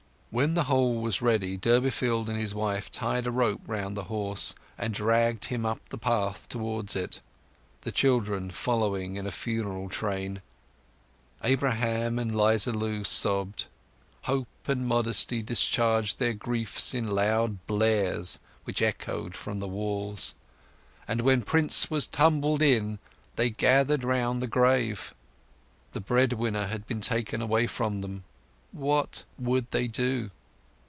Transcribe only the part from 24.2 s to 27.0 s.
the grave. The bread winner had